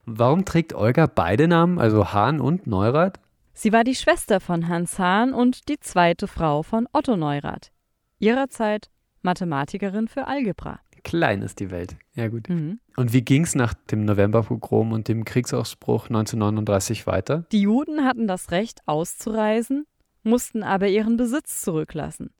Warum 0.04 0.44
trägt 0.44 0.74
Olga 0.74 1.06
beide 1.06 1.46
Namen, 1.46 1.78
also 1.78 2.12
Hahn 2.12 2.40
und 2.40 2.66
Neurath? 2.66 3.20
Sie 3.54 3.72
war 3.72 3.84
die 3.84 3.94
Schwester 3.94 4.40
von 4.40 4.68
Hans 4.68 4.98
Hahn 4.98 5.32
und 5.32 5.68
die 5.68 5.78
zweite 5.78 6.26
Frau 6.26 6.62
von 6.62 6.88
Otto 6.92 7.16
Neurath. 7.16 7.70
Ihrerzeit 8.18 8.90
Mathematikerin 9.22 10.08
für 10.08 10.26
Algebra. 10.26 10.80
Klein 11.04 11.42
ist 11.42 11.60
die 11.60 11.70
Welt. 11.70 11.96
Ja, 12.14 12.28
gut. 12.28 12.48
Mhm. 12.48 12.80
Und 12.96 13.12
wie 13.12 13.22
ging 13.22 13.44
es 13.44 13.54
nach 13.54 13.74
dem 13.74 14.04
Novemberpogrom 14.04 14.92
und 14.92 15.08
dem 15.08 15.24
Kriegsausbruch 15.24 16.06
1939 16.06 17.06
weiter? 17.06 17.44
Die 17.52 17.62
Juden 17.62 18.04
hatten 18.04 18.26
das 18.26 18.50
Recht 18.50 18.80
auszureisen, 18.86 19.84
mussten 20.22 20.62
aber 20.62 20.88
ihren 20.88 21.16
Besitz 21.16 21.62
zurücklassen. 21.62 22.30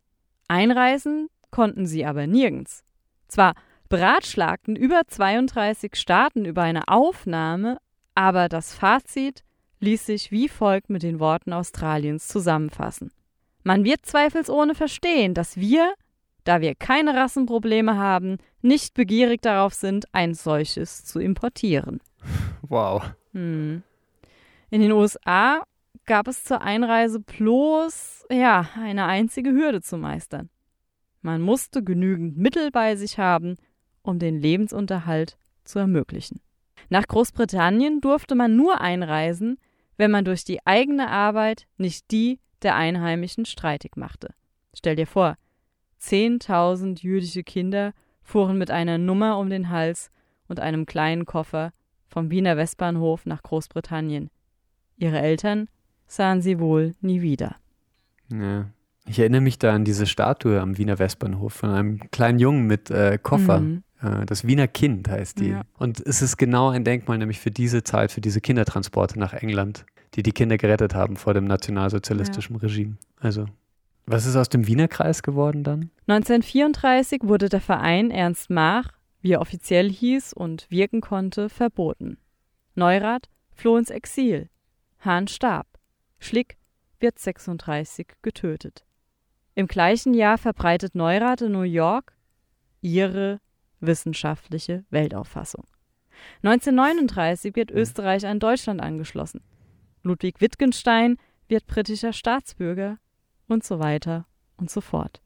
Einreisen 0.49 1.29
konnten 1.51 1.87
sie 1.87 2.05
aber 2.05 2.27
nirgends. 2.27 2.85
Zwar 3.29 3.55
beratschlagten 3.93 4.75
über 4.75 5.03
32 5.07 5.97
Staaten 5.97 6.47
über 6.47 6.63
eine 6.63 6.89
Aufnahme, 6.89 7.77
aber 8.15 8.49
das 8.49 8.73
Fazit 8.73 9.45
ließ 9.81 10.07
sich 10.07 10.31
wie 10.31 10.49
folgt 10.49 10.89
mit 10.89 11.03
den 11.03 11.21
Worten 11.21 11.53
Australiens 11.53 12.27
zusammenfassen. 12.27 13.13
Man 13.65 13.85
wird 13.85 14.07
zweifelsohne 14.07 14.75
verstehen, 14.75 15.35
dass 15.35 15.59
wir, 15.59 15.93
da 16.45 16.63
wir 16.63 16.75
keine 16.75 17.15
Rassenprobleme 17.15 17.99
haben, 17.99 18.39
nicht 18.63 18.95
begierig 18.95 19.43
darauf 19.43 19.75
sind, 19.75 20.07
ein 20.13 20.33
solches 20.33 21.05
zu 21.05 21.21
importieren. 21.21 22.01
Wow. 22.63 23.03
Hm. 23.33 23.83
In 24.71 24.81
den 24.81 24.93
USA 24.93 25.65
gab 26.07 26.29
es 26.29 26.45
zur 26.45 26.63
Einreise 26.63 27.21
bloß, 27.21 28.25
ja, 28.31 28.71
eine 28.75 29.05
einzige 29.05 29.51
Hürde 29.51 29.83
zu 29.83 29.99
meistern. 29.99 30.49
Man 31.21 31.43
musste 31.43 31.85
genügend 31.85 32.39
Mittel 32.39 32.71
bei 32.71 32.97
sich 32.97 33.19
haben, 33.19 33.57
um 34.03 34.19
den 34.19 34.41
Lebensunterhalt 34.41 35.37
zu 35.65 35.79
ermöglichen. 35.79 36.41
Nach 36.89 37.07
Großbritannien 37.07 38.01
durfte 38.01 38.35
man 38.35 38.57
nur 38.57 38.81
einreisen, 38.81 39.59
wenn 39.97 40.11
man 40.11 40.25
durch 40.25 40.45
die 40.45 40.65
eigene 40.67 41.09
Arbeit 41.09 41.67
nicht 41.77 42.11
die 42.11 42.39
der 42.63 42.77
Einheimischen 42.77 43.45
streitig 43.45 43.97
machte. 43.97 44.35
Stell 44.75 44.97
dir 44.97 45.07
vor, 45.07 45.37
10.000 46.01 47.01
jüdische 47.01 47.43
Kinder 47.43 47.93
fuhren 48.23 48.59
mit 48.59 48.71
einer 48.71 48.99
Nummer 48.99 49.39
um 49.39 49.51
den 49.51 49.71
Hals 49.71 50.11
und 50.49 50.61
einem 50.61 50.87
kleinen 50.87 51.27
Koffer 51.27 51.73
vom 52.09 52.31
Wiener 52.31 52.57
Westbahnhof 52.57 53.27
nach 53.27 53.43
Großbritannien. 53.43 54.31
Ihre 54.97 55.21
Eltern 55.21 55.69
sahen 56.07 56.43
sie 56.43 56.59
wohl 56.59 56.95
nie 57.01 57.23
wieder. 57.23 57.57
Ja. 58.31 58.67
Ich 59.07 59.19
erinnere 59.19 59.41
mich 59.41 59.59
da 59.59 59.75
an 59.75 59.85
diese 59.85 60.07
Statue 60.07 60.61
am 60.61 60.79
Wiener 60.79 60.99
Westbahnhof 60.99 61.53
von 61.53 61.71
einem 61.71 62.11
kleinen 62.11 62.39
Jungen 62.39 62.67
mit 62.67 62.91
äh, 62.91 63.19
Koffer. 63.21 63.61
Mhm. 63.61 63.83
Äh, 64.03 64.27
das 64.27 64.47
Wiener 64.47 64.69
Kind 64.69 65.09
heißt 65.09 65.41
die. 65.41 65.51
Ja. 65.51 65.63
Und 65.79 66.01
es 66.01 66.23
ist 66.23 66.37
genau 66.37 66.69
ein 66.69 66.85
Denkmal, 66.85 67.19
nämlich 67.19 67.41
für 67.41 67.51
diese 67.51 67.83
Zeit, 67.83 68.13
für 68.13 68.21
diese 68.21 68.41
Kindertransporte 68.41 69.19
nach 69.19 69.33
England, 69.33 69.87
die 70.15 70.23
die 70.23 70.33
Kinder 70.33 70.59
gerettet 70.59 70.95
haben 70.95 71.17
vor 71.17 71.35
dem 71.35 71.45
nationalsozialistischen 71.45 72.57
Regime. 72.57 72.97
Also, 73.19 73.47
was 74.07 74.27
ist 74.27 74.37
aus 74.37 74.49
dem 74.49 74.67
Wiener 74.67 74.89
Kreis 74.89 75.23
geworden 75.23 75.63
dann? 75.63 75.91
1934 76.09 77.23
wurde 77.25 77.49
der 77.49 77.61
Verein 77.61 78.11
Ernst 78.11 78.51
Mach, 78.51 78.89
wie 79.21 79.33
er 79.33 79.41
offiziell 79.41 79.89
hieß 79.89 80.33
und 80.33 80.67
wirken 80.71 81.01
konnte, 81.01 81.49
verboten. 81.49 82.19
Neurath 82.75 83.29
floh 83.55 83.77
ins 83.77 83.91
Exil. 83.91 84.49
Hahn 85.01 85.29
starb. 85.29 85.67
Schlick 86.19 86.57
wird 86.99 87.19
36 87.19 88.09
getötet. 88.23 88.85
Im 89.55 89.67
gleichen 89.67 90.15
Jahr 90.15 90.39
verbreitet 90.39 90.95
Neurath 90.95 91.43
in 91.43 91.53
New 91.53 91.63
York 91.63 92.15
ihre 92.81 93.41
wissenschaftliche 93.83 94.85
Weltauffassung. 94.91 95.65
1939 96.43 97.57
wird 97.57 97.71
Österreich 97.71 98.27
an 98.27 98.39
Deutschland 98.39 98.81
angeschlossen. 98.81 99.41
Ludwig 100.03 100.41
Wittgenstein 100.41 101.17
wird 101.49 101.67
britischer 101.67 102.13
Staatsbürger 102.13 102.99
und 103.49 103.65
so 103.65 103.79
weiter 103.79 104.27
und 104.57 104.71
so 104.71 104.81
fort. 104.81 105.21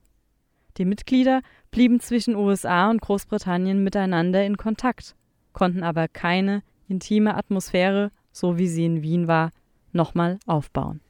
Die 0.78 0.84
Mitglieder 0.84 1.42
blieben 1.70 2.00
zwischen 2.00 2.34
USA 2.34 2.90
und 2.90 3.00
Großbritannien 3.00 3.82
miteinander 3.82 4.44
in 4.44 4.56
Kontakt, 4.56 5.14
konnten 5.52 5.82
aber 5.82 6.08
keine 6.08 6.62
intime 6.88 7.34
Atmosphäre, 7.34 8.10
so 8.32 8.58
wie 8.58 8.68
sie 8.68 8.84
in 8.84 9.02
Wien 9.02 9.26
war, 9.28 9.50
nochmal 9.92 10.38
aufbauen. 10.46 11.00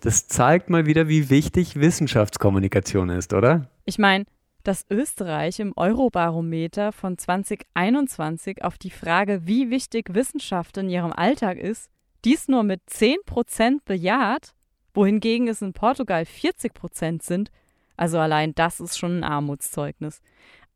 Das 0.00 0.28
zeigt 0.28 0.70
mal 0.70 0.86
wieder, 0.86 1.08
wie 1.08 1.28
wichtig 1.28 1.78
Wissenschaftskommunikation 1.78 3.10
ist, 3.10 3.34
oder? 3.34 3.68
Ich 3.84 3.98
meine, 3.98 4.24
dass 4.70 4.86
Österreich 4.88 5.58
im 5.58 5.72
Eurobarometer 5.74 6.92
von 6.92 7.18
2021 7.18 8.62
auf 8.62 8.78
die 8.78 8.92
Frage, 8.92 9.44
wie 9.44 9.68
wichtig 9.68 10.14
Wissenschaft 10.14 10.76
in 10.76 10.88
ihrem 10.88 11.12
Alltag 11.12 11.58
ist, 11.58 11.90
dies 12.24 12.46
nur 12.46 12.62
mit 12.62 12.80
10% 12.88 13.80
bejaht, 13.84 14.54
wohingegen 14.94 15.48
es 15.48 15.60
in 15.60 15.72
Portugal 15.72 16.22
40% 16.22 17.20
sind, 17.20 17.50
also 17.96 18.20
allein 18.20 18.54
das 18.54 18.78
ist 18.78 18.96
schon 18.96 19.18
ein 19.18 19.24
Armutszeugnis. 19.24 20.20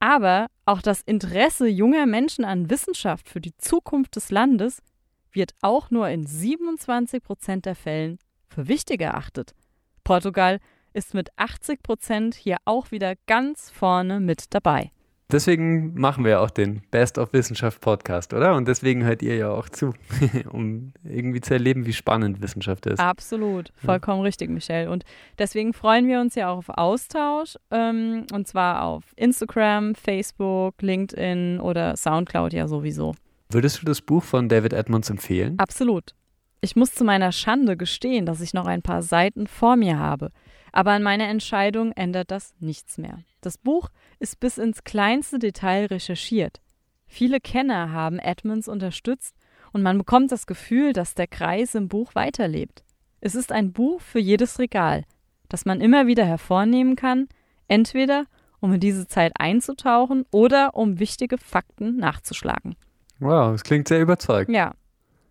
Aber 0.00 0.48
auch 0.64 0.82
das 0.82 1.00
Interesse 1.02 1.68
junger 1.68 2.06
Menschen 2.06 2.44
an 2.44 2.70
Wissenschaft 2.70 3.28
für 3.28 3.40
die 3.40 3.56
Zukunft 3.58 4.16
des 4.16 4.32
Landes 4.32 4.82
wird 5.30 5.54
auch 5.60 5.92
nur 5.92 6.08
in 6.08 6.26
27% 6.26 7.60
der 7.60 7.76
Fällen 7.76 8.18
für 8.48 8.66
wichtig 8.66 9.00
erachtet. 9.00 9.54
Portugal 10.02 10.58
ist 10.94 11.12
mit 11.12 11.28
80 11.36 11.82
Prozent 11.82 12.34
hier 12.34 12.56
auch 12.64 12.90
wieder 12.90 13.14
ganz 13.26 13.70
vorne 13.70 14.20
mit 14.20 14.54
dabei. 14.54 14.90
Deswegen 15.32 15.94
machen 15.94 16.22
wir 16.22 16.32
ja 16.32 16.40
auch 16.40 16.50
den 16.50 16.82
Best 16.90 17.18
of 17.18 17.32
Wissenschaft 17.32 17.80
Podcast, 17.80 18.34
oder? 18.34 18.54
Und 18.54 18.68
deswegen 18.68 19.04
hört 19.04 19.22
ihr 19.22 19.36
ja 19.36 19.50
auch 19.50 19.68
zu, 19.68 19.94
um 20.52 20.92
irgendwie 21.02 21.40
zu 21.40 21.54
erleben, 21.54 21.86
wie 21.86 21.92
spannend 21.92 22.42
Wissenschaft 22.42 22.86
ist. 22.86 23.00
Absolut, 23.00 23.72
vollkommen 23.74 24.18
ja. 24.18 24.24
richtig, 24.24 24.50
Michelle. 24.50 24.90
Und 24.90 25.04
deswegen 25.38 25.72
freuen 25.72 26.06
wir 26.06 26.20
uns 26.20 26.34
ja 26.34 26.50
auch 26.50 26.58
auf 26.58 26.68
Austausch, 26.68 27.56
ähm, 27.70 28.26
und 28.32 28.46
zwar 28.46 28.84
auf 28.84 29.02
Instagram, 29.16 29.94
Facebook, 29.94 30.80
LinkedIn 30.80 31.58
oder 31.58 31.96
Soundcloud 31.96 32.52
ja 32.52 32.68
sowieso. 32.68 33.14
Würdest 33.50 33.80
du 33.80 33.86
das 33.86 34.02
Buch 34.02 34.22
von 34.22 34.48
David 34.48 34.72
Edmonds 34.72 35.10
empfehlen? 35.10 35.58
Absolut. 35.58 36.14
Ich 36.60 36.76
muss 36.76 36.94
zu 36.94 37.04
meiner 37.04 37.32
Schande 37.32 37.76
gestehen, 37.76 38.24
dass 38.24 38.40
ich 38.40 38.54
noch 38.54 38.66
ein 38.66 38.82
paar 38.82 39.02
Seiten 39.02 39.46
vor 39.46 39.76
mir 39.76 39.98
habe. 39.98 40.30
Aber 40.76 40.90
an 40.90 41.04
meiner 41.04 41.28
Entscheidung 41.28 41.92
ändert 41.92 42.32
das 42.32 42.52
nichts 42.58 42.98
mehr. 42.98 43.20
Das 43.40 43.58
Buch 43.58 43.90
ist 44.18 44.40
bis 44.40 44.58
ins 44.58 44.82
kleinste 44.82 45.38
Detail 45.38 45.86
recherchiert. 45.86 46.60
Viele 47.06 47.38
Kenner 47.38 47.92
haben 47.92 48.18
Edmonds 48.18 48.66
unterstützt 48.66 49.36
und 49.72 49.82
man 49.82 49.98
bekommt 49.98 50.32
das 50.32 50.48
Gefühl, 50.48 50.92
dass 50.92 51.14
der 51.14 51.28
Kreis 51.28 51.76
im 51.76 51.86
Buch 51.86 52.16
weiterlebt. 52.16 52.82
Es 53.20 53.36
ist 53.36 53.52
ein 53.52 53.72
Buch 53.72 54.00
für 54.00 54.18
jedes 54.18 54.58
Regal, 54.58 55.04
das 55.48 55.64
man 55.64 55.80
immer 55.80 56.08
wieder 56.08 56.24
hervornehmen 56.24 56.96
kann, 56.96 57.28
entweder 57.68 58.24
um 58.58 58.72
in 58.72 58.80
diese 58.80 59.06
Zeit 59.06 59.30
einzutauchen 59.38 60.26
oder 60.32 60.74
um 60.74 60.98
wichtige 60.98 61.38
Fakten 61.38 61.98
nachzuschlagen. 61.98 62.74
Wow, 63.20 63.52
das 63.52 63.62
klingt 63.62 63.86
sehr 63.86 64.00
überzeugend. 64.02 64.56
Ja. 64.56 64.74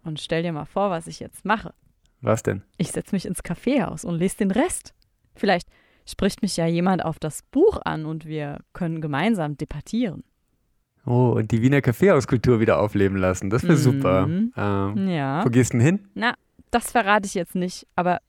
Und 0.05 0.21
stell 0.21 0.41
dir 0.41 0.53
mal 0.53 0.63
vor, 0.63 0.89
was 0.89 1.07
ich 1.07 1.19
jetzt 1.19 1.43
mache. 1.43 1.73
Was 2.21 2.43
denn? 2.43 2.61
Ich 2.77 2.93
setze 2.93 3.13
mich 3.13 3.25
ins 3.25 3.43
Kaffeehaus 3.43 4.05
und 4.05 4.15
lese 4.15 4.37
den 4.37 4.51
Rest. 4.51 4.93
Vielleicht 5.35 5.67
spricht 6.05 6.41
mich 6.41 6.57
ja 6.57 6.65
jemand 6.65 7.03
auf 7.03 7.19
das 7.19 7.41
Buch 7.51 7.79
an 7.83 8.05
und 8.05 8.25
wir 8.25 8.59
können 8.73 9.01
gemeinsam 9.01 9.57
debattieren. 9.57 10.23
Oh, 11.05 11.33
und 11.35 11.51
die 11.51 11.61
Wiener 11.61 11.81
Kaffeehauskultur 11.81 12.59
wieder 12.59 12.79
aufleben 12.79 13.17
lassen. 13.17 13.49
Das 13.49 13.63
wäre 13.63 13.73
mhm. 13.73 13.77
super. 13.77 14.27
Ähm, 14.55 15.07
ja. 15.09 15.43
Wo 15.43 15.49
gehst 15.49 15.73
du 15.73 15.77
denn 15.77 15.85
hin? 15.85 16.07
Na, 16.13 16.33
das 16.71 16.91
verrate 16.91 17.25
ich 17.25 17.33
jetzt 17.33 17.55
nicht, 17.55 17.87
aber 17.95 18.19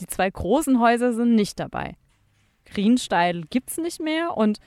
die 0.00 0.06
zwei 0.06 0.28
großen 0.28 0.80
Häuser 0.80 1.12
sind 1.12 1.34
nicht 1.34 1.60
dabei. 1.60 1.96
Greensteidl 2.66 3.42
gibt's 3.50 3.78
nicht 3.78 4.00
mehr 4.00 4.36
und 4.36 4.58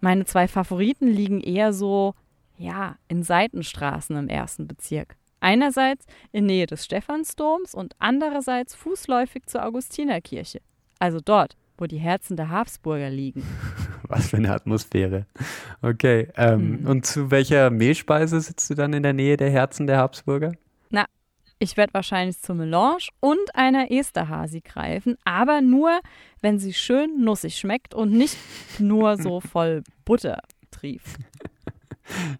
meine 0.00 0.24
zwei 0.24 0.48
Favoriten 0.48 1.08
liegen 1.08 1.40
eher 1.40 1.72
so, 1.74 2.14
ja, 2.56 2.96
in 3.08 3.22
Seitenstraßen 3.22 4.16
im 4.16 4.28
ersten 4.28 4.66
Bezirk. 4.66 5.16
Einerseits 5.40 6.06
in 6.32 6.46
Nähe 6.46 6.66
des 6.66 6.84
Stephansdoms 6.84 7.74
und 7.74 7.94
andererseits 7.98 8.74
fußläufig 8.74 9.46
zur 9.46 9.64
Augustinerkirche. 9.64 10.60
Also 11.00 11.18
dort, 11.18 11.56
wo 11.78 11.86
die 11.86 11.98
Herzen 11.98 12.36
der 12.36 12.50
Habsburger 12.50 13.10
liegen. 13.10 13.42
Was 14.02 14.28
für 14.28 14.36
eine 14.36 14.52
Atmosphäre. 14.52 15.26
Okay. 15.82 16.28
Ähm, 16.36 16.80
hm. 16.80 16.86
Und 16.86 17.06
zu 17.06 17.30
welcher 17.30 17.70
Mehlspeise 17.70 18.40
sitzt 18.40 18.68
du 18.70 18.74
dann 18.74 18.92
in 18.92 19.02
der 19.02 19.14
Nähe 19.14 19.36
der 19.36 19.50
Herzen 19.50 19.86
der 19.86 19.96
Habsburger? 19.96 20.52
Na, 20.90 21.06
ich 21.58 21.76
werde 21.76 21.94
wahrscheinlich 21.94 22.38
zur 22.38 22.54
Melange 22.54 23.08
und 23.20 23.54
einer 23.54 23.90
Esterhasi 23.90 24.60
greifen, 24.60 25.16
aber 25.24 25.60
nur, 25.60 26.00
wenn 26.40 26.58
sie 26.58 26.74
schön 26.74 27.24
nussig 27.24 27.56
schmeckt 27.56 27.94
und 27.94 28.12
nicht 28.12 28.36
nur 28.78 29.16
so 29.16 29.40
voll 29.52 29.82
Butter 30.04 30.40
trieft. 30.70 31.18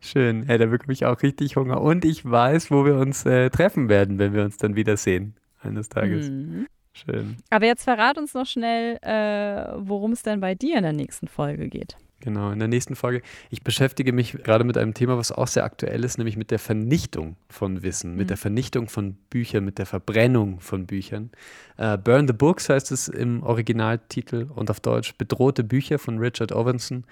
Schön. 0.00 0.42
Hey, 0.42 0.58
da 0.58 0.66
bekomme 0.66 0.92
ich 0.92 1.06
auch 1.06 1.22
richtig 1.22 1.56
Hunger. 1.56 1.80
Und 1.80 2.04
ich 2.04 2.28
weiß, 2.28 2.70
wo 2.70 2.84
wir 2.84 2.96
uns 2.96 3.24
äh, 3.24 3.48
treffen 3.50 3.88
werden, 3.88 4.18
wenn 4.18 4.34
wir 4.34 4.44
uns 4.44 4.56
dann 4.56 4.76
wiedersehen 4.76 5.36
eines 5.62 5.88
Tages. 5.88 6.28
Mhm. 6.28 6.66
Schön. 7.04 7.36
Aber 7.50 7.66
jetzt 7.66 7.84
verrat 7.84 8.18
uns 8.18 8.34
noch 8.34 8.46
schnell, 8.46 8.98
äh, 9.02 9.72
worum 9.78 10.12
es 10.12 10.22
denn 10.22 10.40
bei 10.40 10.54
dir 10.54 10.76
in 10.76 10.82
der 10.82 10.92
nächsten 10.92 11.28
Folge 11.28 11.68
geht. 11.68 11.96
Genau, 12.20 12.50
in 12.50 12.58
der 12.58 12.68
nächsten 12.68 12.96
Folge. 12.96 13.22
Ich 13.48 13.64
beschäftige 13.64 14.12
mich 14.12 14.32
gerade 14.32 14.64
mit 14.64 14.76
einem 14.76 14.92
Thema, 14.92 15.16
was 15.16 15.32
auch 15.32 15.46
sehr 15.46 15.64
aktuell 15.64 16.04
ist, 16.04 16.18
nämlich 16.18 16.36
mit 16.36 16.50
der 16.50 16.58
Vernichtung 16.58 17.36
von 17.48 17.82
Wissen, 17.82 18.12
mhm. 18.12 18.18
mit 18.18 18.30
der 18.30 18.36
Vernichtung 18.36 18.90
von 18.90 19.14
Büchern, 19.30 19.64
mit 19.64 19.78
der 19.78 19.86
Verbrennung 19.86 20.60
von 20.60 20.86
Büchern. 20.86 21.30
Uh, 21.78 21.96
Burn 21.96 22.26
the 22.26 22.34
Books 22.34 22.68
heißt 22.68 22.92
es 22.92 23.08
im 23.08 23.42
Originaltitel 23.42 24.48
und 24.54 24.70
auf 24.70 24.80
Deutsch 24.80 25.14
Bedrohte 25.16 25.64
Bücher 25.64 25.98
von 25.98 26.18
Richard 26.18 26.52
Owenson. 26.52 27.04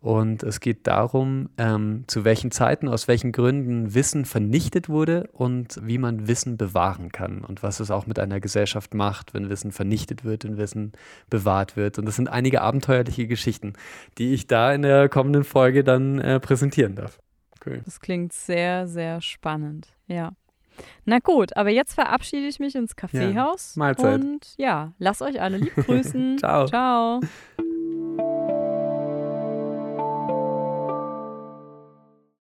Und 0.00 0.42
es 0.42 0.60
geht 0.60 0.86
darum, 0.86 1.48
ähm, 1.58 2.04
zu 2.06 2.24
welchen 2.24 2.50
Zeiten, 2.50 2.88
aus 2.88 3.08
welchen 3.08 3.32
Gründen 3.32 3.94
Wissen 3.94 4.24
vernichtet 4.24 4.88
wurde 4.88 5.28
und 5.32 5.80
wie 5.82 5.98
man 5.98 6.28
Wissen 6.28 6.56
bewahren 6.56 7.10
kann 7.10 7.42
und 7.42 7.62
was 7.62 7.80
es 7.80 7.90
auch 7.90 8.06
mit 8.06 8.18
einer 8.18 8.40
Gesellschaft 8.40 8.94
macht, 8.94 9.34
wenn 9.34 9.48
Wissen 9.48 9.72
vernichtet 9.72 10.24
wird 10.24 10.44
und 10.44 10.58
Wissen 10.58 10.92
bewahrt 11.30 11.76
wird. 11.76 11.98
Und 11.98 12.06
das 12.06 12.16
sind 12.16 12.28
einige 12.28 12.62
abenteuerliche 12.62 13.26
Geschichten, 13.26 13.72
die 14.18 14.34
ich 14.34 14.46
da 14.46 14.72
in 14.72 14.82
der 14.82 15.08
kommenden 15.08 15.44
Folge 15.44 15.82
dann 15.82 16.18
äh, 16.18 16.40
präsentieren 16.40 16.94
darf. 16.94 17.18
Cool. 17.64 17.80
Das 17.84 18.00
klingt 18.00 18.32
sehr, 18.32 18.86
sehr 18.86 19.20
spannend. 19.20 19.88
Ja. 20.06 20.32
Na 21.04 21.18
gut, 21.20 21.56
aber 21.56 21.70
jetzt 21.70 21.94
verabschiede 21.94 22.46
ich 22.46 22.58
mich 22.58 22.74
ins 22.74 22.96
Kaffeehaus. 22.96 23.74
Ja, 23.74 23.78
Mahlzeit. 23.78 24.20
Und 24.20 24.54
ja, 24.58 24.92
lasst 24.98 25.22
euch 25.22 25.40
alle 25.40 25.56
lieb 25.56 25.74
grüßen. 25.74 26.38
Ciao. 26.38 26.66
Ciao. 26.66 27.20